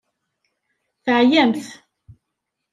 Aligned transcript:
Teɛyamt. 1.03 1.65